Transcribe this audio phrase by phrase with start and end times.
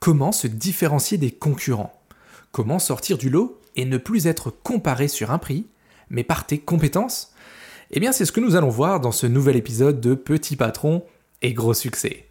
[0.00, 2.00] Comment se différencier des concurrents?
[2.52, 5.66] Comment sortir du lot et ne plus être comparé sur un prix,
[6.08, 7.34] mais par tes compétences?
[7.90, 11.02] Eh bien, c'est ce que nous allons voir dans ce nouvel épisode de Petit Patron
[11.42, 12.27] et Gros Succès.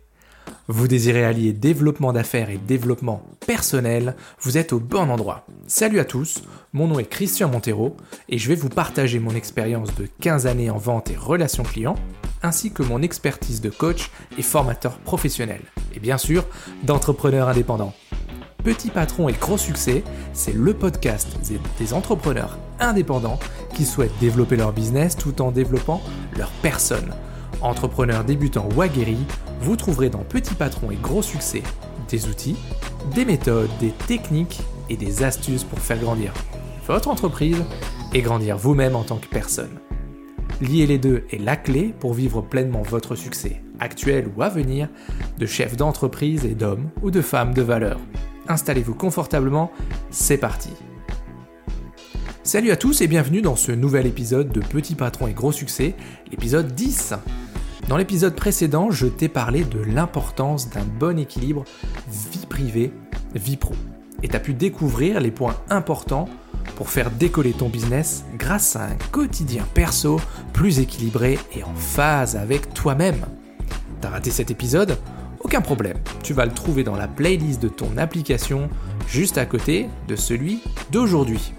[0.68, 5.46] Vous désirez allier développement d'affaires et développement personnel, vous êtes au bon endroit.
[5.66, 6.44] Salut à tous,
[6.74, 7.96] mon nom est Christian Montero
[8.28, 11.96] et je vais vous partager mon expérience de 15 années en vente et relations clients,
[12.44, 15.62] ainsi que mon expertise de coach et formateur professionnel,
[15.96, 16.46] et bien sûr
[16.84, 17.94] d'entrepreneur indépendant.
[18.64, 20.04] Petit patron et gros succès,
[20.34, 21.30] c'est le podcast
[21.80, 23.40] des entrepreneurs indépendants
[23.74, 26.02] qui souhaitent développer leur business tout en développant
[26.38, 27.14] leur personne.
[27.62, 29.26] Entrepreneurs débutants ou aguerris,
[29.62, 31.64] vous trouverez dans Petit Patron et Gros Succès
[32.10, 32.56] des outils,
[33.16, 36.34] des méthodes, des techniques et des astuces pour faire grandir
[36.88, 37.64] votre entreprise
[38.14, 39.80] et grandir vous-même en tant que personne.
[40.62, 44.88] Lier les deux est la clé pour vivre pleinement votre succès, actuel ou à venir,
[45.38, 48.00] de chef d'entreprise et d'homme ou de femme de valeur.
[48.48, 49.72] Installez-vous confortablement,
[50.10, 50.70] c'est parti.
[52.44, 55.96] Salut à tous et bienvenue dans ce nouvel épisode de Petit Patron et Gros Succès,
[56.32, 57.14] l'épisode 10.
[57.88, 61.64] Dans l'épisode précédent, je t'ai parlé de l'importance d'un bon équilibre
[62.10, 62.92] vie privée,
[63.34, 63.76] vie pro.
[64.22, 66.28] Et tu as pu découvrir les points importants
[66.76, 70.20] pour faire décoller ton business grâce à un quotidien perso
[70.52, 73.26] plus équilibré et en phase avec toi-même.
[74.02, 74.98] T'as raté cet épisode?
[75.40, 78.70] Aucun problème, tu vas le trouver dans la playlist de ton application
[79.08, 81.54] juste à côté de celui d'aujourd'hui.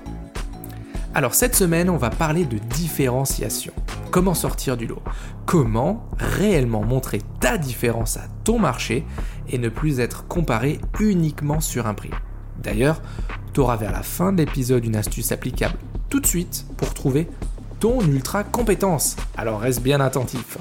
[1.19, 3.73] Alors cette semaine, on va parler de différenciation.
[4.13, 5.03] Comment sortir du lot?
[5.47, 9.05] Comment réellement montrer ta différence à ton marché
[9.49, 12.13] et ne plus être comparé uniquement sur un prix?
[12.63, 13.03] D'ailleurs,
[13.53, 15.77] tu auras vers la fin de l'épisode une astuce applicable
[16.09, 17.29] tout de suite pour trouver
[17.81, 19.17] ton ultra compétence.
[19.37, 20.59] Alors reste bien attentif.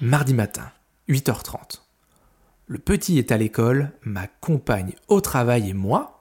[0.00, 0.70] Mardi matin,
[1.08, 1.80] 8h30.
[2.68, 6.13] Le petit est à l'école, ma compagne au travail et moi,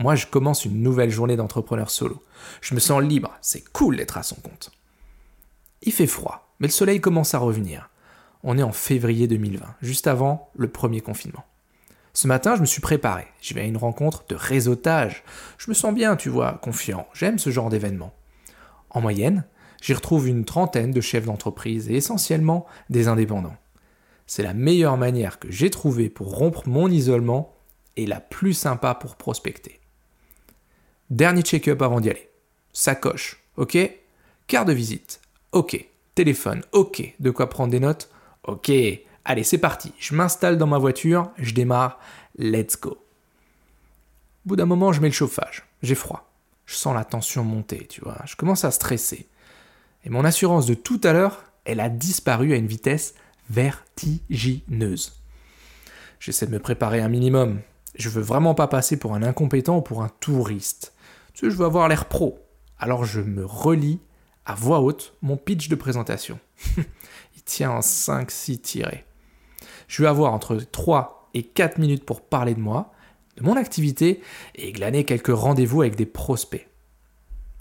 [0.00, 2.22] moi, je commence une nouvelle journée d'entrepreneur solo.
[2.62, 4.70] Je me sens libre, c'est cool d'être à son compte.
[5.82, 7.90] Il fait froid, mais le soleil commence à revenir.
[8.42, 11.44] On est en février 2020, juste avant le premier confinement.
[12.14, 13.26] Ce matin, je me suis préparé.
[13.42, 15.22] Je vais à une rencontre de réseautage.
[15.58, 17.06] Je me sens bien, tu vois, confiant.
[17.12, 18.14] J'aime ce genre d'événement.
[18.88, 19.44] En moyenne,
[19.82, 23.56] j'y retrouve une trentaine de chefs d'entreprise et essentiellement des indépendants.
[24.26, 27.54] C'est la meilleure manière que j'ai trouvée pour rompre mon isolement
[27.96, 29.79] et la plus sympa pour prospecter.
[31.10, 32.30] Dernier check-up avant d'y aller.
[32.72, 33.76] Sacoche, ok.
[34.46, 35.84] Carte de visite, ok.
[36.14, 37.14] Téléphone, ok.
[37.18, 38.10] De quoi prendre des notes,
[38.44, 38.70] ok.
[39.24, 39.92] Allez, c'est parti.
[39.98, 41.98] Je m'installe dans ma voiture, je démarre,
[42.38, 42.90] let's go.
[42.90, 42.96] Au
[44.46, 45.64] bout d'un moment, je mets le chauffage.
[45.82, 46.30] J'ai froid.
[46.64, 48.18] Je sens la tension monter, tu vois.
[48.24, 49.26] Je commence à stresser.
[50.04, 53.14] Et mon assurance de tout à l'heure, elle a disparu à une vitesse
[53.50, 55.12] vertigineuse.
[56.20, 57.60] J'essaie de me préparer un minimum.
[57.96, 60.92] Je veux vraiment pas passer pour un incompétent ou pour un touriste
[61.34, 62.38] je veux avoir l'air pro.
[62.78, 64.00] Alors je me relis
[64.46, 66.38] à voix haute mon pitch de présentation.
[66.76, 69.04] Il tient en 5-6 tirés.
[69.88, 72.92] Je vais avoir entre 3 et 4 minutes pour parler de moi,
[73.36, 74.20] de mon activité
[74.54, 76.68] et glaner quelques rendez-vous avec des prospects.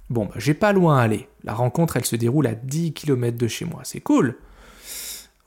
[0.10, 1.28] Bon, bah, j'ai pas loin à aller.
[1.44, 3.82] La rencontre, elle se déroule à 10 km de chez moi.
[3.84, 4.38] C'est cool.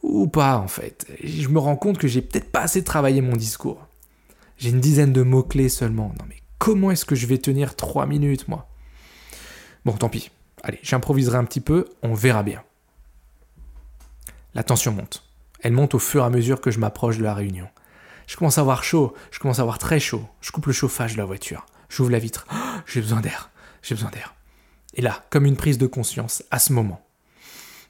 [0.03, 1.06] Ou pas, en fait.
[1.22, 3.87] Je me rends compte que j'ai peut-être pas assez travaillé mon discours.
[4.59, 6.15] J'ai une dizaine de mots-clés seulement.
[6.19, 8.69] Non mais Comment est-ce que je vais tenir 3 minutes, moi?
[9.84, 10.31] Bon, tant pis.
[10.62, 12.62] Allez, j'improviserai un petit peu, on verra bien.
[14.55, 15.25] La tension monte.
[15.59, 17.67] Elle monte au fur et à mesure que je m'approche de la réunion.
[18.28, 20.25] Je commence à avoir chaud, je commence à avoir très chaud.
[20.41, 21.67] Je coupe le chauffage de la voiture.
[21.89, 22.47] J'ouvre la vitre.
[22.53, 23.50] Oh, j'ai besoin d'air,
[23.83, 24.37] j'ai besoin d'air.
[24.94, 27.05] Et là, comme une prise de conscience, à ce moment.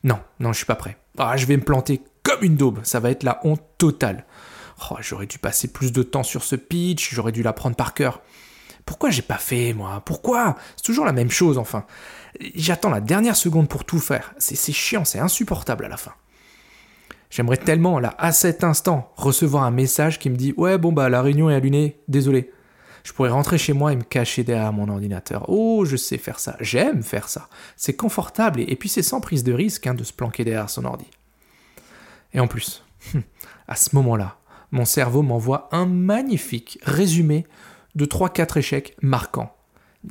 [0.03, 0.97] Non, non, je suis pas prêt.
[1.19, 2.81] Ah, je vais me planter comme une daube.
[2.85, 4.25] Ça va être la honte totale.
[4.91, 8.23] Oh, j'aurais dû passer plus de temps sur ce pitch, j'aurais dû l'apprendre par cœur.
[8.85, 10.03] Pourquoi j'ai pas fait, moi?
[10.05, 10.57] Pourquoi?
[10.77, 11.85] C'est toujours la même chose, enfin.
[12.55, 14.35] J'attends la dernière seconde pour tout faire.
[14.39, 16.13] C'est chiant, c'est insupportable à la fin.
[17.31, 21.09] J'aimerais tellement, là, à cet instant, recevoir un message qui me dit Ouais, bon, bah,
[21.09, 22.51] la réunion est allumée, désolé.
[23.05, 25.47] Je pourrais rentrer chez moi et me cacher derrière mon ordinateur.
[25.49, 26.57] Oh, je sais faire ça.
[26.61, 27.49] J'aime faire ça.
[27.77, 30.85] C'est confortable et, puis c'est sans prise de risque hein, de se planquer derrière son
[30.85, 31.07] ordi.
[32.33, 32.85] Et en plus,
[33.69, 34.37] à ce moment-là,
[34.71, 37.47] mon cerveau m'envoie un magnifique résumé
[37.95, 39.55] de 3-4 échecs marquants.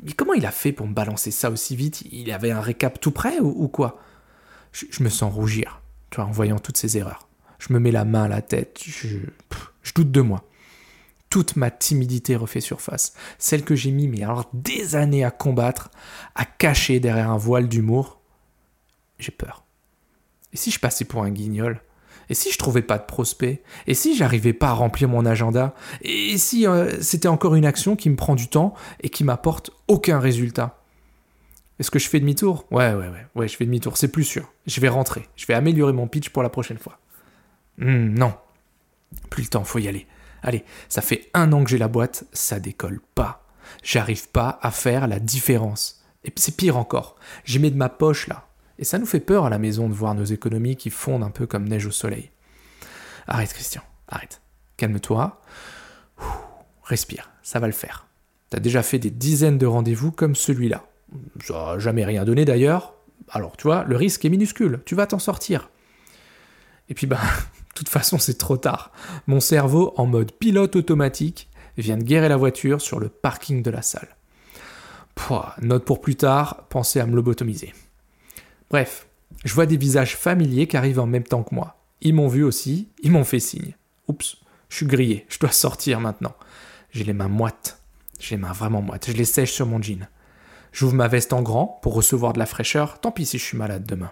[0.03, 2.03] Mais comment il a fait pour me balancer ça aussi vite?
[2.11, 3.99] Il avait un récap tout prêt ou, quoi?
[4.71, 7.27] Je, me sens rougir, tu vois, en voyant toutes ces erreurs.
[7.59, 9.17] Je me mets la main à la tête, je,
[9.83, 10.45] je doute de moi.
[11.29, 13.13] Toute ma timidité refait surface.
[13.37, 15.89] Celle que j'ai mis, mais alors des années à combattre,
[16.35, 18.21] à cacher derrière un voile d'humour.
[19.19, 19.63] J'ai peur.
[20.53, 21.81] Et si je passais pour un guignol?
[22.31, 25.75] Et si je trouvais pas de prospect Et si j'arrivais pas à remplir mon agenda?
[26.01, 29.71] Et si euh, c'était encore une action qui me prend du temps et qui m'apporte
[29.89, 30.81] aucun résultat?
[31.77, 32.65] Est-ce que je fais demi-tour?
[32.71, 34.49] Ouais, ouais, ouais, ouais, je fais demi-tour, c'est plus sûr.
[34.65, 36.99] Je vais rentrer, je vais améliorer mon pitch pour la prochaine fois.
[37.77, 38.33] Hmm, non,
[39.29, 40.07] plus le temps, faut y aller.
[40.41, 43.43] Allez, ça fait un an que j'ai la boîte, ça décolle pas.
[43.83, 46.01] J'arrive pas à faire la différence.
[46.23, 48.47] Et c'est pire encore, j'y mets de ma poche là.
[48.81, 51.29] Et ça nous fait peur à la maison de voir nos économies qui fondent un
[51.29, 52.31] peu comme neige au soleil.
[53.27, 54.41] Arrête Christian, arrête.
[54.75, 55.39] Calme-toi.
[56.83, 58.07] Respire, ça va le faire.
[58.49, 60.83] T'as déjà fait des dizaines de rendez-vous comme celui-là.
[61.43, 62.95] Ça n'a jamais rien donné d'ailleurs.
[63.29, 65.69] Alors tu vois, le risque est minuscule, tu vas t'en sortir.
[66.89, 67.19] Et puis bah,
[67.69, 68.91] de toute façon c'est trop tard.
[69.27, 73.69] Mon cerveau, en mode pilote automatique, vient de guérir la voiture sur le parking de
[73.69, 74.17] la salle.
[75.13, 77.73] Pouah, note pour plus tard, pensez à me lobotomiser.
[78.71, 79.07] Bref,
[79.43, 81.75] je vois des visages familiers qui arrivent en même temps que moi.
[81.99, 83.75] Ils m'ont vu aussi, ils m'ont fait signe.
[84.07, 84.37] Oups,
[84.69, 86.33] je suis grillé, je dois sortir maintenant.
[86.91, 87.81] J'ai les mains moites.
[88.17, 90.07] J'ai les mains vraiment moites, je les sèche sur mon jean.
[90.71, 93.57] J'ouvre ma veste en grand pour recevoir de la fraîcheur, tant pis si je suis
[93.57, 94.11] malade demain.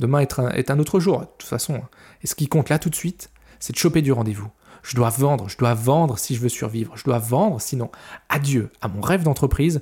[0.00, 1.80] Demain est un, autre jour, de toute façon.
[2.22, 4.50] Et ce qui compte là tout de suite, c'est de choper du rendez-vous.
[4.82, 7.88] Je dois vendre, je dois vendre si je veux survivre, je dois vendre, sinon
[8.28, 9.80] adieu à mon rêve d'entreprise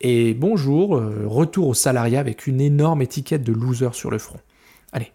[0.00, 4.40] et bonjour, euh, retour au salariat avec une énorme étiquette de loser sur le front.
[4.92, 5.12] Allez,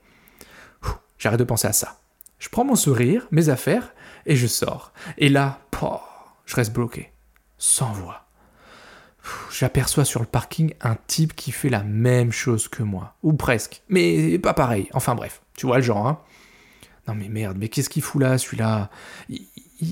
[1.18, 2.00] j'arrête de penser à ça.
[2.38, 3.94] Je prends mon sourire, mes affaires,
[4.26, 4.94] et je sors.
[5.18, 5.60] Et là,
[6.46, 7.12] je reste bloqué,
[7.58, 8.28] sans voix.
[9.52, 13.82] J'aperçois sur le parking un type qui fait la même chose que moi, ou presque,
[13.90, 14.88] mais pas pareil.
[14.94, 16.22] Enfin bref, tu vois le genre, hein.
[17.08, 18.90] Non mais merde, mais qu'est-ce qu'il fout là, celui-là?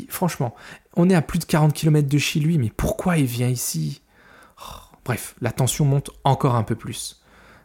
[0.10, 0.56] Franchement,
[0.96, 4.03] on est à plus de 40 km de chez lui, mais pourquoi il vient ici?
[5.06, 7.22] Bref, la tension monte encore un peu plus.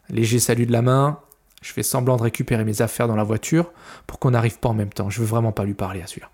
[0.08, 1.20] Léger salut de la main,
[1.62, 3.72] je fais semblant de récupérer mes affaires dans la voiture
[4.06, 5.10] pour qu'on n'arrive pas en même temps.
[5.10, 6.30] Je veux vraiment pas lui parler à celui-là.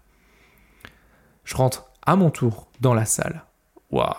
[1.44, 3.44] Je rentre à mon tour dans la salle.
[3.90, 4.14] Waouh,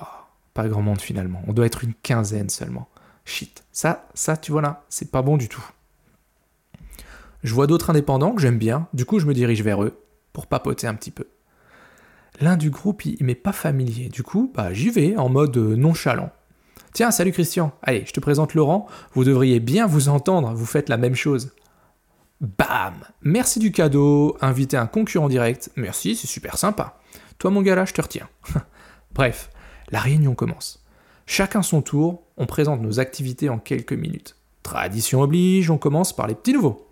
[0.53, 1.41] pas grand monde finalement.
[1.47, 2.87] On doit être une quinzaine seulement.
[3.25, 5.65] Shit, ça, ça, tu vois là, c'est pas bon du tout.
[7.43, 9.99] Je vois d'autres indépendants que j'aime bien, du coup je me dirige vers eux
[10.33, 11.27] pour papoter un petit peu.
[12.41, 16.31] L'un du groupe, il, m'est pas familier, du coup, bah j'y vais en mode nonchalant.
[16.93, 17.73] Tiens, salut Christian.
[17.81, 18.87] Allez, je te présente Laurent.
[19.13, 21.51] Vous devriez bien vous entendre, vous faites la même chose.
[22.41, 25.71] Bam Merci du cadeau, inviter un concurrent direct.
[25.75, 26.99] Merci, c'est super sympa.
[27.37, 28.29] Toi mon gars là, je te retiens.
[29.13, 29.49] Bref,
[29.89, 30.83] la réunion commence.
[31.25, 34.35] Chacun son tour, on présente nos activités en quelques minutes.
[34.63, 36.87] Tradition oblige, on commence par les petits nouveaux.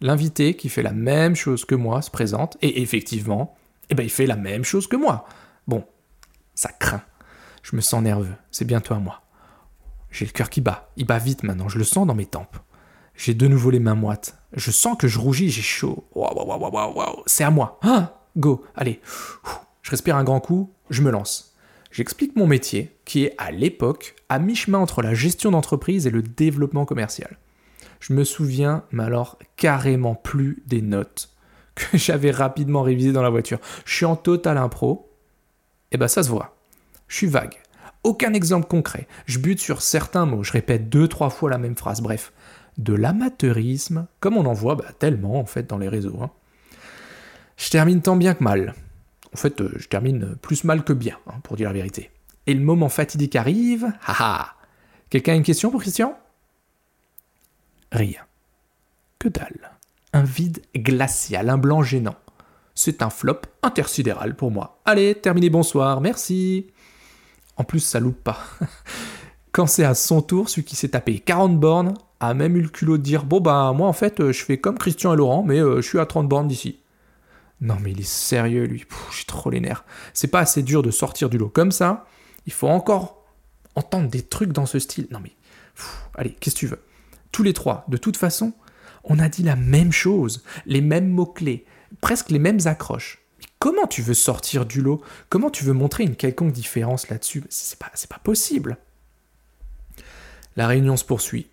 [0.00, 3.54] L'invité qui fait la même chose que moi se présente, et effectivement,
[3.88, 5.26] eh ben, il fait la même chose que moi.
[5.68, 5.84] Bon,
[6.54, 7.02] ça craint.
[7.62, 9.22] Je me sens nerveux, c'est bientôt à moi.
[10.10, 12.58] J'ai le cœur qui bat, il bat vite maintenant, je le sens dans mes tempes.
[13.14, 14.36] J'ai de nouveau les mains moites.
[14.54, 16.04] Je sens que je rougis, j'ai chaud.
[16.14, 17.78] Waouh, waouh, waouh, waouh, waouh, c'est à moi.
[17.82, 19.00] Ah, go, allez.
[19.82, 21.54] Je respire un grand coup, je me lance.
[21.90, 26.22] J'explique mon métier, qui est à l'époque à mi-chemin entre la gestion d'entreprise et le
[26.22, 27.38] développement commercial.
[28.00, 31.30] Je me souviens, mais alors carrément plus des notes
[31.74, 33.58] que j'avais rapidement révisées dans la voiture.
[33.84, 35.08] Je suis en total impro.
[35.90, 36.56] Et eh ben ça se voit.
[37.12, 37.56] Je suis vague.
[38.04, 39.06] Aucun exemple concret.
[39.26, 40.42] Je bute sur certains mots.
[40.42, 42.00] Je répète deux, trois fois la même phrase.
[42.00, 42.32] Bref,
[42.78, 46.18] de l'amateurisme, comme on en voit bah, tellement en fait dans les réseaux.
[46.22, 46.30] Hein.
[47.58, 48.74] Je termine tant bien que mal.
[49.34, 52.10] En fait, euh, je termine plus mal que bien, hein, pour dire la vérité.
[52.46, 53.92] Et le moment fatidique arrive.
[54.06, 54.54] Haha
[55.10, 56.18] Quelqu'un a une question pour Christian?
[57.92, 58.22] Rien.
[59.18, 59.72] Que dalle.
[60.14, 62.16] Un vide glacial, un blanc gênant.
[62.74, 64.80] C'est un flop intersidéral pour moi.
[64.86, 66.71] Allez, terminé, bonsoir, merci.
[67.56, 68.38] En plus, ça loupe pas.
[69.52, 72.68] Quand c'est à son tour, celui qui s'est tapé 40 bornes a même eu le
[72.68, 75.42] culot de dire Bon, bah, moi, en fait, euh, je fais comme Christian et Laurent,
[75.42, 76.78] mais euh, je suis à 30 bornes d'ici.
[77.60, 78.84] Non, mais il est sérieux, lui.
[79.16, 79.84] J'ai trop les nerfs.
[80.14, 82.06] C'est pas assez dur de sortir du lot comme ça.
[82.46, 83.24] Il faut encore
[83.76, 85.06] entendre des trucs dans ce style.
[85.10, 85.32] Non, mais.
[86.14, 86.82] allez, qu'est-ce que tu veux?
[87.30, 88.52] Tous les trois, de toute façon,
[89.04, 91.64] on a dit la même chose, les mêmes mots-clés,
[92.00, 93.21] presque les mêmes accroches.
[93.62, 95.02] Comment tu veux sortir du lot?
[95.28, 97.44] Comment tu veux montrer une quelconque différence là-dessus?
[97.48, 98.76] C'est pas, pas possible.
[100.56, 101.46] La réunion se poursuit.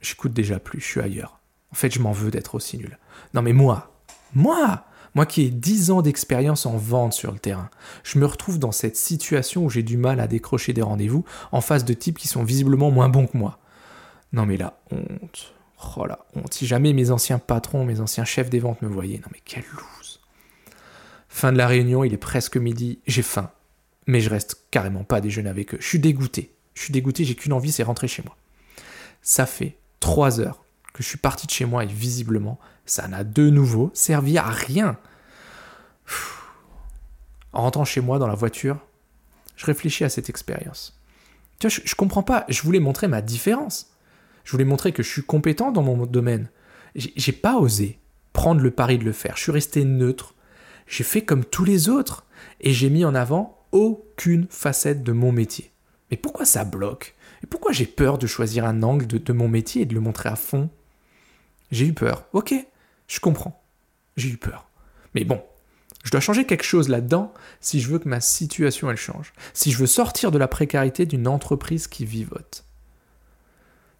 [0.00, 1.38] J'écoute déjà plus, je suis ailleurs.
[1.70, 2.98] En fait, je m'en veux d'être aussi nul.
[3.34, 3.92] Non mais moi,
[4.34, 7.68] moi, moi qui ai 10 ans d'expérience en vente sur le terrain,
[8.04, 11.60] je me retrouve dans cette situation où j'ai du mal à décrocher des rendez-vous en
[11.60, 13.58] face de types qui sont visiblement moins bons que moi.
[14.32, 15.52] Non mais la honte.
[15.94, 16.54] Oh la honte.
[16.54, 19.66] Si jamais mes anciens patrons, mes anciens chefs des ventes me voyaient, non mais quelle
[19.74, 19.99] loup.
[21.30, 23.50] Fin de la réunion, il est presque midi, j'ai faim.
[24.06, 25.78] Mais je reste carrément pas déjeuner avec eux.
[25.80, 26.52] Je suis dégoûté.
[26.74, 28.36] Je suis dégoûté, j'ai qu'une envie, c'est rentrer chez moi.
[29.22, 33.22] Ça fait trois heures que je suis parti de chez moi et visiblement, ça n'a
[33.22, 34.98] de nouveau servi à rien.
[37.52, 38.78] En rentrant chez moi dans la voiture,
[39.56, 40.98] je réfléchis à cette expérience.
[41.58, 43.92] Tu vois, je, je comprends pas, je voulais montrer ma différence.
[44.44, 46.48] Je voulais montrer que je suis compétent dans mon domaine.
[46.96, 47.98] J'ai pas osé
[48.32, 49.36] prendre le pari de le faire.
[49.36, 50.34] Je suis resté neutre.
[50.90, 52.26] J'ai fait comme tous les autres.
[52.60, 55.70] Et j'ai mis en avant aucune facette de mon métier.
[56.10, 57.14] Mais pourquoi ça bloque?
[57.42, 60.28] Et pourquoi j'ai peur de choisir un angle de, mon métier et de le montrer
[60.28, 60.68] à fond?
[61.70, 62.24] J'ai eu peur.
[62.32, 62.52] Ok,
[63.06, 63.62] je comprends.
[64.16, 64.68] J'ai eu peur.
[65.14, 65.40] Mais bon,
[66.02, 69.32] je dois changer quelque chose là-dedans si je veux que ma situation elle change.
[69.54, 72.64] Si je veux sortir de la précarité d'une entreprise qui vivote.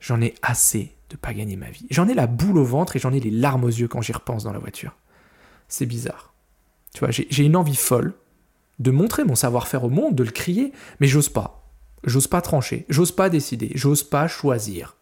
[0.01, 1.87] J'en ai assez de pas gagner ma vie.
[1.91, 4.13] J'en ai la boule au ventre et j'en ai les larmes aux yeux quand j'y
[4.13, 4.97] repense dans la voiture.
[5.69, 6.30] C'est bizarre.
[6.95, 8.15] Tu vois, j'ai une envie folle
[8.79, 11.71] de montrer mon savoir-faire au monde, de le crier, mais j'ose pas.
[12.05, 14.97] J'ose pas trancher, j'ose pas décider, j'ose pas choisir.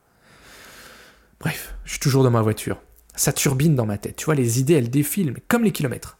[1.40, 2.80] Bref, je suis toujours dans ma voiture.
[3.14, 4.16] Ça turbine dans ma tête.
[4.16, 6.18] Tu vois, les idées, elles défilent, comme les kilomètres.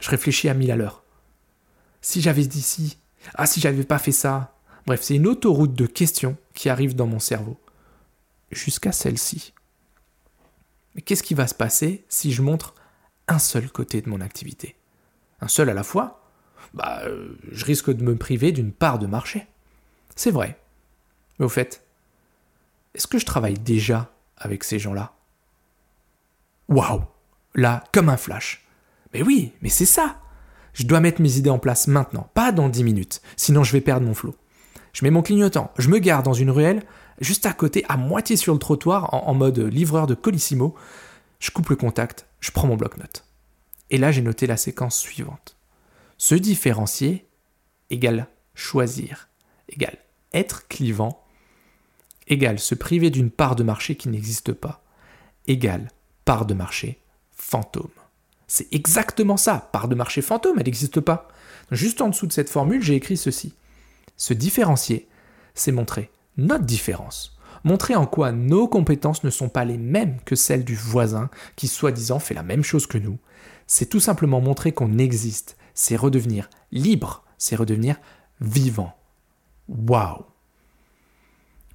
[0.00, 1.04] Je réfléchis à mille à l'heure.
[2.00, 2.98] Si j'avais dit ci,
[3.34, 4.54] ah si j'avais pas fait ça.
[4.86, 7.60] Bref, c'est une autoroute de questions qui arrive dans mon cerveau
[8.50, 9.52] jusqu'à celle-ci.
[10.94, 12.74] Mais qu'est-ce qui va se passer si je montre
[13.28, 14.77] un seul côté de mon activité?
[15.40, 16.20] Un seul à la fois
[16.74, 19.46] Bah, euh, je risque de me priver d'une part de marché.
[20.16, 20.58] C'est vrai.
[21.38, 21.82] Mais au fait,
[22.94, 25.12] est-ce que je travaille déjà avec ces gens-là?
[26.68, 27.02] Waouh
[27.54, 28.66] Là, comme un flash.
[29.14, 30.20] Mais oui, mais c'est ça
[30.74, 33.80] Je dois mettre mes idées en place maintenant, pas dans 10 minutes, sinon je vais
[33.80, 34.34] perdre mon flot.
[34.92, 36.82] Je mets mon clignotant, je me garde dans une ruelle,
[37.20, 40.74] juste à côté, à moitié sur le trottoir, en, mode livreur de Colissimo.
[41.38, 43.24] Je coupe le contact, je prends mon bloc-notes.
[43.90, 45.56] Et là, j'ai noté la séquence suivante.
[46.18, 47.26] Se différencier
[47.90, 49.28] égale choisir,
[49.68, 49.98] égale
[50.32, 51.24] être clivant,
[52.26, 54.82] égale se priver d'une part de marché qui n'existe pas,
[55.46, 55.88] égale
[56.24, 57.00] part de marché
[57.32, 57.88] fantôme.
[58.46, 61.28] C'est exactement ça, part de marché fantôme, elle n'existe pas.
[61.70, 63.54] Juste en dessous de cette formule, j'ai écrit ceci.
[64.16, 65.08] Se différencier,
[65.54, 70.36] c'est montrer notre différence, montrer en quoi nos compétences ne sont pas les mêmes que
[70.36, 73.18] celles du voisin qui soi-disant fait la même chose que nous.
[73.70, 77.96] C'est tout simplement montrer qu'on existe, c'est redevenir libre, c'est redevenir
[78.40, 78.94] vivant.
[79.68, 80.24] Waouh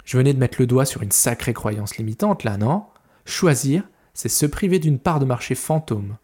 [0.04, 2.84] Je venais de mettre le doigt sur une sacrée croyance limitante là, non?
[3.24, 6.16] Choisir, c'est se priver d'une part de marché fantôme.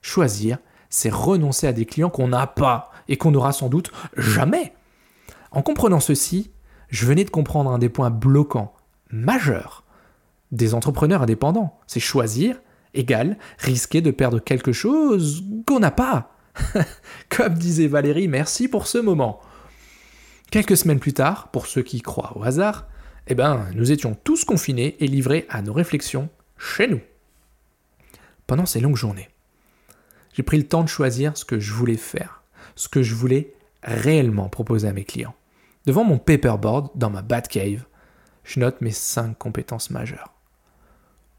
[0.00, 0.58] Choisir,
[0.88, 4.72] c'est renoncer à des clients qu'on n'a pas et qu'on n'aura sans doute jamais.
[5.50, 6.50] En comprenant ceci,
[6.88, 8.72] je venais de comprendre un des points bloquants,
[9.10, 9.84] majeurs,
[10.52, 11.78] des entrepreneurs indépendants.
[11.86, 12.58] C'est choisir
[12.94, 16.34] égale risquer de perdre quelque chose qu'on n'a pas.
[17.28, 19.40] Comme disait Valérie, merci pour ce moment.
[20.50, 22.86] Quelques semaines plus tard, pour ceux qui croient au hasard,
[23.26, 27.00] eh ben, nous étions tous confinés et livrés à nos réflexions chez nous.
[28.46, 29.28] Pendant ces longues journées,
[30.32, 32.42] j'ai pris le temps de choisir ce que je voulais faire,
[32.76, 33.52] ce que je voulais
[33.82, 35.34] réellement proposer à mes clients.
[35.84, 37.84] Devant mon paperboard, dans ma Batcave,
[38.44, 40.32] je note mes 5 compétences majeures.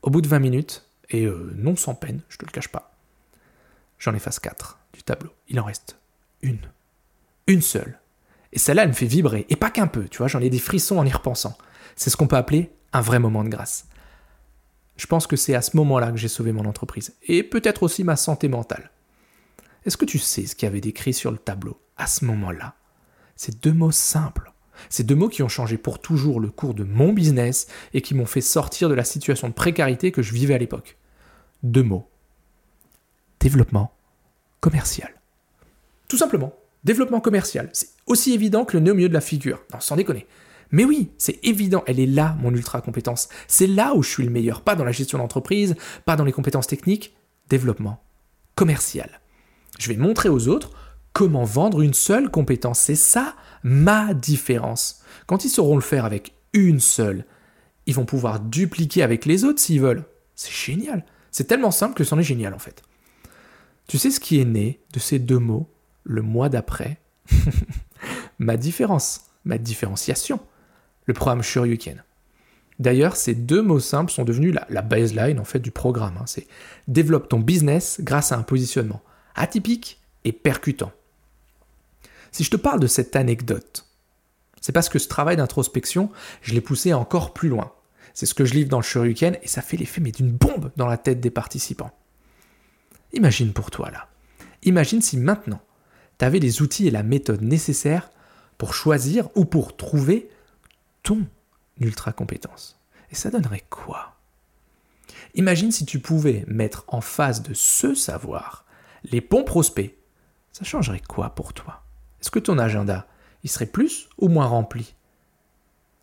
[0.04, 2.94] Au bout de 20 minutes, et euh, non sans peine, je te le cache pas,
[3.98, 5.32] j'en efface 4 du tableau.
[5.48, 6.00] Il en reste
[6.42, 6.60] une.
[7.48, 8.00] Une seule.
[8.52, 9.46] Et celle-là, elle me fait vibrer.
[9.50, 11.58] Et pas qu'un peu, tu vois, j'en ai des frissons en y repensant.
[11.96, 13.88] C'est ce qu'on peut appeler un vrai moment de grâce.
[14.98, 17.16] Je pense que c'est à ce moment-là que j'ai sauvé mon entreprise.
[17.28, 18.92] Et peut-être aussi ma santé mentale.
[19.86, 22.76] Est-ce que tu sais ce qu'il y avait décrit sur le tableau à ce moment-là?
[23.36, 24.52] C'est deux mots simples.
[24.90, 28.14] Ces deux mots qui ont changé pour toujours le cours de mon business et qui
[28.14, 30.98] m'ont fait sortir de la situation de précarité que je vivais à l'époque.
[31.64, 32.10] Deux mots.
[33.40, 33.92] Développement
[34.62, 35.14] commercial.
[36.08, 36.54] Tout simplement.
[36.84, 37.70] Développement commercial.
[37.74, 39.62] C'est aussi évident que le nez au milieu de la figure.
[39.74, 40.26] Non, sans déconner.
[40.72, 43.28] Mais oui, c'est évident, elle est là, mon ultra compétence.
[43.48, 45.76] C'est là où je suis le meilleur, pas dans la gestion d'entreprise,
[46.06, 47.16] pas dans les compétences techniques,
[47.50, 48.04] développement
[48.56, 49.20] commercial.
[49.80, 50.72] Je vais montrer aux autres
[51.14, 52.80] comment vendre une seule compétence.
[52.80, 55.02] C'est ça ma différence.
[55.26, 57.26] Quand ils sauront le faire avec une seule,
[57.86, 60.06] ils vont pouvoir dupliquer avec les autres s'ils veulent.
[60.36, 61.04] C'est génial.
[61.32, 62.84] C'est tellement simple que c'en est génial en fait.
[63.88, 65.70] Tu sais ce qui est né de ces deux mots
[66.04, 67.00] le mois d'après?
[68.40, 70.40] Ma différence, ma différenciation.
[71.06, 72.04] Le programme Shoryuken.
[72.80, 76.16] D'ailleurs, ces deux mots simples sont devenus la, baseline en fait du programme.
[76.18, 76.26] Hein.
[76.26, 76.48] C'est
[76.88, 79.02] développe ton business grâce à un positionnement
[79.36, 80.94] atypique et percutant.
[82.32, 83.86] Si je te parle de cette anecdote,
[84.62, 86.10] c'est parce que ce travail d'introspection,
[86.42, 87.74] je l'ai poussé encore plus loin.
[88.14, 90.72] C'est ce que je livre dans le Shuriken et ça fait l'effet mais d'une bombe
[90.76, 91.92] dans la tête des participants.
[93.14, 94.08] Imagine pour toi là.
[94.64, 95.62] Imagine si maintenant,
[96.18, 98.10] tu avais les outils et la méthode nécessaires
[98.58, 100.30] pour choisir ou pour trouver
[101.02, 101.26] ton
[101.80, 102.80] ultra compétence.
[103.12, 104.16] Et ça donnerait quoi?
[105.36, 108.66] Imagine si tu pouvais mettre en face de ce savoir
[109.04, 109.96] les bons prospects.
[110.52, 111.84] Ça changerait quoi pour toi?
[112.20, 113.08] Est-ce que ton agenda,
[113.44, 114.94] il serait plus ou moins rempli?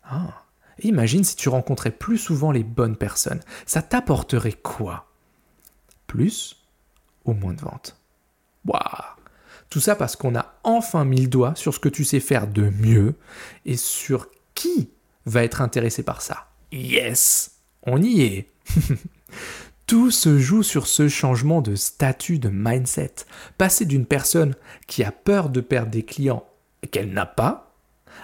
[0.03, 0.43] Ah.
[0.83, 3.41] Imagine si tu rencontrais plus souvent les bonnes personnes.
[3.65, 5.07] Ça t'apporterait quoi?
[6.05, 6.57] Plus
[7.25, 7.97] ou moins de ventes?
[8.65, 8.81] Waouh
[9.69, 12.47] Tout ça parce qu'on a enfin mis le doigt sur ce que tu sais faire
[12.47, 13.15] de mieux
[13.65, 14.89] et sur qui
[15.25, 16.47] va être intéressé par ça.
[16.71, 18.51] Yes On y est
[19.87, 23.13] Tout se joue sur ce changement de statut, de mindset.
[23.57, 24.53] Passer d'une personne
[24.85, 26.45] qui a peur de perdre des clients
[26.91, 27.66] qu'elle n'a pas,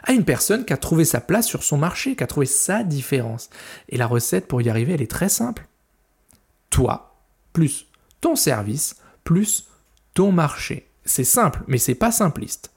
[0.03, 2.83] à une personne qui a trouvé sa place sur son marché, qui a trouvé sa
[2.83, 3.49] différence.
[3.89, 5.67] Et la recette pour y arriver, elle est très simple.
[6.69, 7.15] Toi,
[7.53, 7.87] plus
[8.21, 9.67] ton service, plus
[10.13, 10.89] ton marché.
[11.05, 12.71] C'est simple, mais c'est pas simpliste.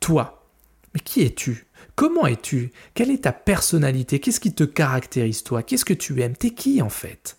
[0.00, 0.46] Toi,
[0.94, 1.66] mais qui es-tu?
[1.94, 2.72] Comment es-tu?
[2.94, 4.18] Quelle est ta personnalité?
[4.18, 5.62] Qu'est-ce qui te caractérise toi?
[5.62, 6.36] Qu'est-ce que tu aimes?
[6.36, 7.36] T'es qui en fait?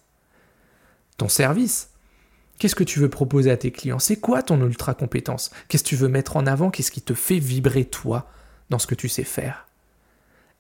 [1.18, 1.90] Ton service?
[2.60, 4.00] Qu'est-ce que tu veux proposer à tes clients?
[4.00, 6.70] C'est quoi ton ultra compétence Qu'est-ce que tu veux mettre en avant?
[6.70, 8.30] Qu'est-ce qui te fait vibrer toi?
[8.70, 9.68] Dans ce que tu sais faire.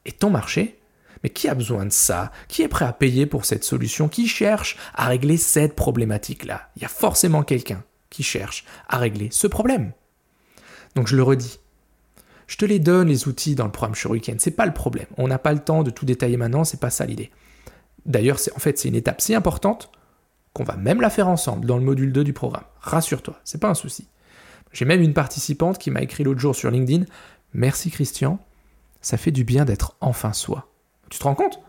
[0.06, 0.80] Et ton marché
[1.24, 2.32] Mais qui a besoin de ça?
[2.50, 4.10] Qui est prêt à payer pour cette solution?
[4.10, 6.70] Qui cherche à régler cette problématique-là?
[6.76, 9.94] Il y a forcément quelqu'un qui cherche à régler ce problème.
[10.96, 11.60] Donc je le redis.
[12.48, 15.08] Je te les donne les outils dans le programme Shuriken, c'est pas le problème.
[15.18, 17.32] On n'a pas le temps de tout détailler maintenant, c'est pas ça l'idée.
[18.06, 19.90] D'ailleurs, c'est en fait c'est une étape si importante
[20.54, 22.66] qu'on va même la faire ensemble dans le module 2 du programme.
[22.82, 24.08] Rassure-toi, c'est pas un souci.
[24.72, 27.06] J'ai même une participante qui m'a écrit l'autre jour sur LinkedIn
[27.54, 28.40] Merci Christian,
[29.02, 30.70] ça fait du bien d'être enfin soi.
[31.10, 31.60] Tu te rends compte?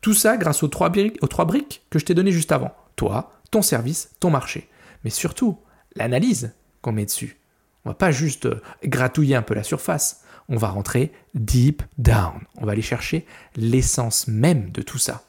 [0.00, 2.74] Tout ça grâce aux trois, briques, que je t'ai données juste avant.
[2.96, 4.68] Toi, ton service, ton marché.
[5.02, 5.58] Mais surtout,
[5.96, 7.38] l'analyse qu'on met dessus.
[7.84, 10.22] On va pas juste euh, gratouiller un peu la surface.
[10.48, 12.40] On va rentrer deep down.
[12.56, 15.24] On va aller chercher l'essence même de tout ça.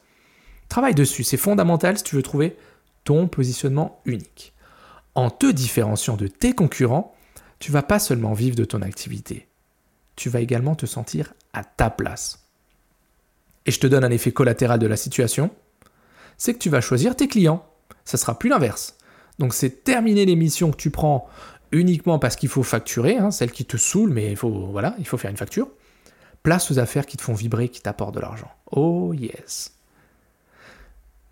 [0.68, 2.56] Travaille dessus, c'est fondamental si tu veux trouver
[3.04, 4.52] ton positionnement unique.
[5.14, 7.14] En te différenciant de tes concurrents,
[7.58, 9.48] tu vas pas seulement vivre de ton activité,
[10.16, 12.46] tu vas également te sentir à ta place.
[13.66, 15.50] Et je te donne un effet collatéral de la situation,
[16.38, 17.66] c'est que tu vas choisir tes clients.
[18.04, 18.96] Ça sera plus l'inverse.
[19.38, 21.28] Donc c'est terminer les missions que tu prends
[21.72, 25.30] uniquement parce qu'il faut facturer, hein, celles qui te saoulent, mais voilà, il faut faire
[25.30, 25.68] une facture.
[26.42, 28.50] Place aux affaires qui te font vibrer, qui t'apportent de l'argent.
[28.70, 29.74] Oh yes.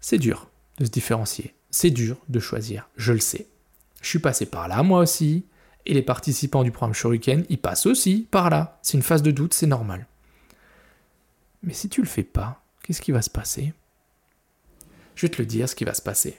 [0.01, 1.55] C'est dur de se différencier.
[1.70, 2.88] C'est dur de choisir.
[2.97, 3.47] Je le sais.
[4.03, 5.47] Je suis passé par là moi aussi.
[5.87, 8.79] Et les participants du programme Shuriken, ils passent aussi par là.
[8.83, 10.07] C'est une phase de doute, c'est normal.
[11.62, 13.75] Mais si tu le fais pas, qu'est-ce qui va se passer?
[15.14, 16.38] Je vais te le dire ce qui va se passer.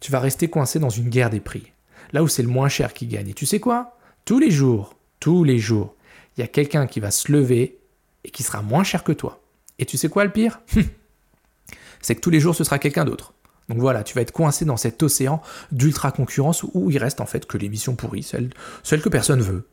[0.00, 1.72] Tu vas rester coincé dans une guerre des prix,
[2.12, 3.28] là où c'est le moins cher qui gagne.
[3.28, 3.96] Et tu sais quoi?
[4.24, 5.94] Tous les jours, tous les jours,
[6.36, 7.78] il y a quelqu'un qui va se lever
[8.24, 9.40] et qui sera moins cher que toi.
[9.78, 10.60] Et tu sais quoi le pire?
[12.00, 13.33] C'est que tous les jours, ce sera quelqu'un d'autre.
[13.68, 15.40] Donc voilà, tu vas être coincé dans cet océan
[15.72, 18.50] d'ultra concurrence où il reste en fait que l'émission pourrie, celle,
[18.82, 19.66] celle que personne veut.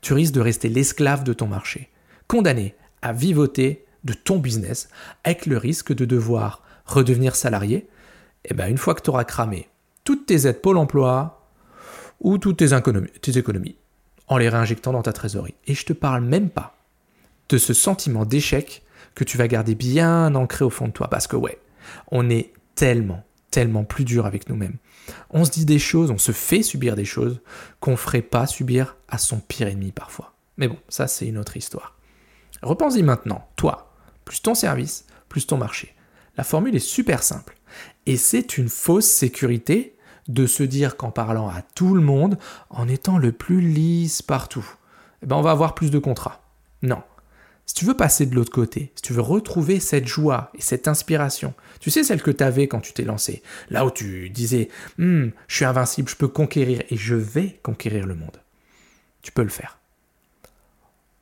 [0.00, 1.90] Tu risques de rester l'esclave de ton marché,
[2.26, 4.88] condamné à vivoter de ton business
[5.24, 7.76] avec le risque de devoir redevenir salarié.
[8.44, 9.68] Et eh bien une fois que tu auras cramé
[10.04, 11.50] toutes tes aides Pôle emploi
[12.20, 12.68] ou toutes tes
[13.20, 13.76] tes économies
[14.28, 15.54] en les réinjectant dans ta trésorerie.
[15.66, 16.76] Et je te parle même pas
[17.48, 18.82] de ce sentiment d'échec
[19.14, 21.08] que tu vas garder bien ancré au fond de toi.
[21.08, 21.58] Parce que ouais,
[22.10, 24.76] on est tellement, tellement plus dur avec nous-mêmes.
[25.30, 27.40] On se dit des choses, on se fait subir des choses
[27.80, 30.34] qu'on ne ferait pas subir à son pire ennemi parfois.
[30.58, 31.96] Mais bon, ça c'est une autre histoire.
[32.62, 33.92] Repense-y maintenant, toi,
[34.24, 35.96] plus ton service, plus ton marché.
[36.36, 37.58] La formule est super simple.
[38.06, 39.96] Et c'est une fausse sécurité
[40.28, 42.38] de se dire qu'en parlant à tout le monde,
[42.70, 44.66] en étant le plus lisse partout,
[45.22, 46.42] eh ben on va avoir plus de contrats.
[46.82, 47.02] Non,
[47.68, 50.88] si tu veux passer de l'autre côté, si tu veux retrouver cette joie et cette
[50.88, 54.70] inspiration, tu sais celle que tu avais quand tu t'es lancé, là où tu disais
[54.96, 58.40] hmm, Je suis invincible, je peux conquérir et je vais conquérir le monde.
[59.20, 59.78] Tu peux le faire.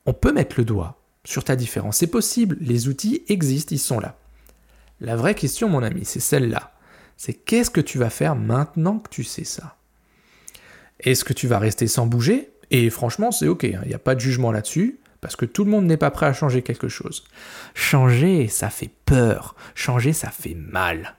[0.05, 3.99] On peut mettre le doigt sur ta différence, c'est possible, les outils existent, ils sont
[3.99, 4.17] là.
[5.01, 6.71] La vraie question, mon ami, c'est celle-là.
[7.17, 9.75] C'est qu'est-ce que tu vas faire maintenant que tu sais ça?
[11.01, 12.51] Est-ce que tu vas rester sans bouger?
[12.71, 15.63] Et franchement, c'est ok, hein, il n'y a pas de jugement là-dessus parce que tout
[15.63, 17.23] le monde n'est pas prêt à changer quelque chose.
[17.73, 19.55] Changer, ça fait peur.
[19.75, 21.15] Changer, ça fait mal.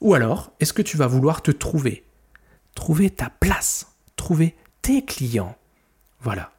[0.00, 2.04] Ou alors, est-ce que tu vas vouloir te trouver?
[2.74, 3.94] Trouver ta place.
[4.16, 5.56] Trouver tes clients.
[6.20, 6.52] Voilà.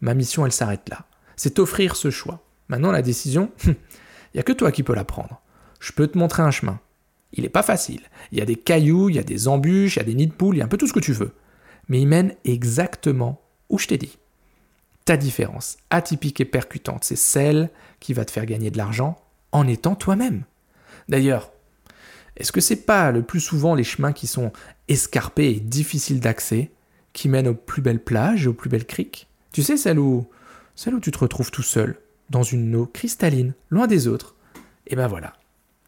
[0.00, 1.06] Ma mission, elle s'arrête là.
[1.36, 2.42] C'est t'offrir ce choix.
[2.68, 3.74] Maintenant, la décision, il
[4.34, 5.40] n'y a que toi qui peux la prendre.
[5.80, 6.80] Je peux te montrer un chemin.
[7.32, 8.02] Il n'est pas facile.
[8.32, 10.26] Il y a des cailloux, il y a des embûches, il y a des nids
[10.26, 11.32] de poules, il y a un peu tout ce que tu veux.
[11.88, 14.18] Mais il mène exactement où je t'ai dit.
[15.08, 19.18] Ta différence, atypique et percutante, c'est celle qui va te faire gagner de l'argent
[19.52, 20.42] en étant toi-même.
[21.08, 21.50] D'ailleurs,
[22.36, 24.52] Est-ce que c'est pas le plus souvent les chemins qui sont
[24.88, 26.72] escarpés et difficiles d'accès,
[27.14, 29.30] qui mènent aux plus belles plages et aux plus belles criques?
[29.50, 30.28] Tu sais, celle où,
[30.74, 34.34] celle où tu te retrouves tout seul, dans une eau cristalline, loin des autres.
[34.88, 35.32] Et ben voilà,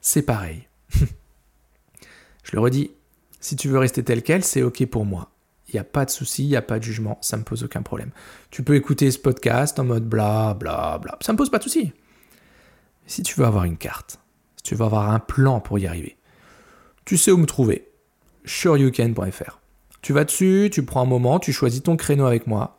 [0.01, 0.67] c'est pareil.
[2.43, 2.93] Je le redis,
[3.39, 5.30] si tu veux rester tel quel, c'est ok pour moi.
[5.73, 7.63] Il n'y a pas de souci, il n'y a pas de jugement, ça me pose
[7.63, 8.11] aucun problème.
[8.51, 11.65] Tu peux écouter ce podcast en mode bla bla bla, ça me pose pas de
[11.65, 11.93] souci.
[13.07, 14.21] Si tu veux avoir une carte,
[14.57, 16.17] si tu veux avoir un plan pour y arriver,
[17.05, 17.89] tu sais où me trouver.
[18.45, 19.61] sureyoucan.fr.
[20.03, 22.79] Tu vas dessus, tu prends un moment, tu choisis ton créneau avec moi.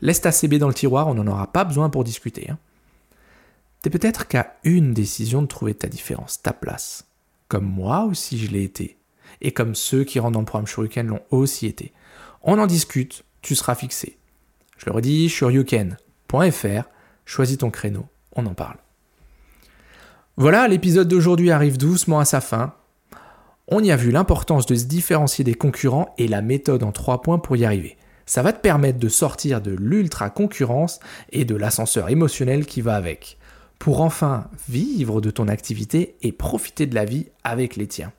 [0.00, 2.50] Laisse ta CB dans le tiroir, on n'en aura pas besoin pour discuter.
[2.50, 2.58] Hein.
[3.82, 7.06] T'es peut-être qu'à une décision de trouver ta différence, ta place.
[7.48, 8.98] Comme moi aussi je l'ai été.
[9.40, 11.92] Et comme ceux qui rentrent dans le programme Shoryuken l'ont aussi été.
[12.42, 14.18] On en discute, tu seras fixé.
[14.76, 16.88] Je le redis, shoryuken.fr,
[17.24, 18.78] choisis ton créneau, on en parle.
[20.36, 22.74] Voilà, l'épisode d'aujourd'hui arrive doucement à sa fin.
[23.68, 27.22] On y a vu l'importance de se différencier des concurrents et la méthode en trois
[27.22, 27.96] points pour y arriver.
[28.26, 30.98] Ça va te permettre de sortir de l'ultra concurrence
[31.30, 33.38] et de l'ascenseur émotionnel qui va avec,
[33.78, 38.12] pour enfin vivre de ton activité et profiter de la vie avec les tiens.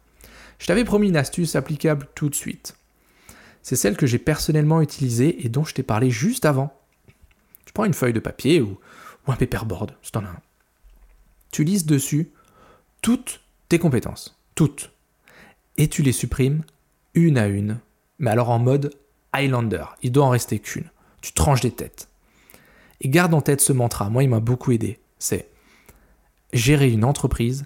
[0.59, 2.75] Je t'avais promis une astuce applicable tout de suite.
[3.63, 6.77] C'est celle que j'ai personnellement utilisée et dont je t'ai parlé juste avant.
[7.65, 8.77] Tu prends une feuille de papier ou,
[9.25, 10.41] un paperboard, si t'en as un.
[11.51, 12.31] Tu lises dessus
[13.01, 14.91] toutes tes compétences, toutes.
[15.77, 16.63] Et tu les supprimes
[17.13, 17.79] une à une,
[18.19, 18.93] mais alors en mode
[19.31, 19.85] Highlander.
[20.01, 20.89] Il doit en rester qu'une.
[21.21, 22.09] Tu tranches des têtes.
[23.01, 24.99] Et garde en tête ce mantra, moi il m'a beaucoup aidé.
[25.19, 25.49] C'est
[26.51, 27.65] gérer une entreprise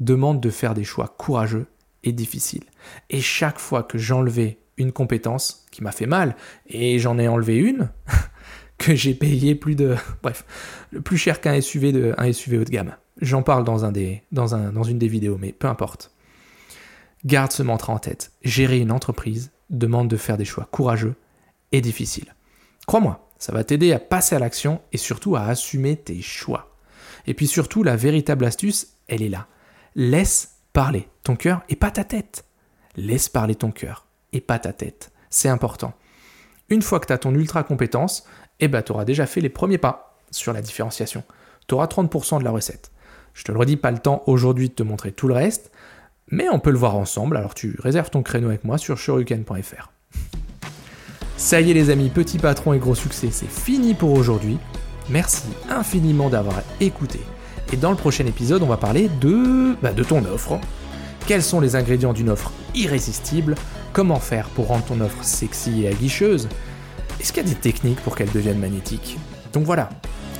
[0.00, 1.66] demande de faire des choix courageux
[2.04, 2.64] et difficiles.
[3.10, 6.36] Et chaque fois que j'enlevais une compétence qui m'a fait mal,
[6.68, 7.90] et j'en ai enlevé une,
[8.78, 9.94] que j'ai payé plus de.
[10.22, 10.44] Bref,
[10.90, 12.96] le plus cher qu'un SUV, de, un SUV haut de gamme.
[13.20, 16.12] J'en parle dans, un des, dans, un, dans une des vidéos, mais peu importe.
[17.26, 18.32] Garde ce mantra en tête.
[18.42, 21.14] Gérer une entreprise demande de faire des choix courageux
[21.70, 22.34] et difficiles.
[22.86, 26.74] Crois-moi, ça va t'aider à passer à l'action et surtout à assumer tes choix.
[27.26, 29.46] Et puis surtout, la véritable astuce, elle est là.
[29.94, 32.46] Laisse parler ton cœur et pas ta tête.
[32.96, 35.10] Laisse parler ton cœur et pas ta tête.
[35.30, 35.94] C'est important.
[36.68, 38.24] Une fois que tu as ton ultra compétence,
[38.60, 41.24] eh ben, tu auras déjà fait les premiers pas sur la différenciation.
[41.66, 42.90] Tu auras 30% de la recette.
[43.34, 45.70] Je te le redis, pas le temps aujourd'hui de te montrer tout le reste,
[46.28, 49.90] mais on peut le voir ensemble, alors tu réserves ton créneau avec moi sur shuriken.fr.
[51.36, 54.58] Ça y est les amis, petit patron et gros succès, c'est fini pour aujourd'hui.
[55.08, 57.20] Merci infiniment d'avoir écouté.
[57.72, 60.58] Et dans le prochain épisode, on va parler de, bah, de ton offre.
[61.26, 63.54] Quels sont les ingrédients d'une offre irrésistible
[63.92, 66.48] Comment faire pour rendre ton offre sexy et aguicheuse?
[67.20, 69.18] Est-ce qu'il y a des techniques pour qu'elle devienne magnétique?
[69.52, 69.88] Donc voilà,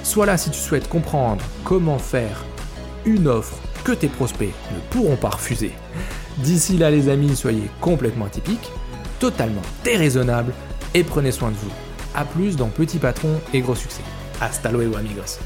[0.05, 2.45] sois là si tu souhaites comprendre comment faire
[3.05, 5.73] une offre que tes prospects ne pourront pas refuser.
[6.39, 8.71] D'ici là les amis, soyez complètement atypiques,
[9.19, 10.55] totalement déraisonnables
[10.95, 11.73] et prenez soin de vous.
[12.15, 14.03] A plus dans Petit Patron et Gros Succès.
[14.41, 15.39] Hasta luego amigos.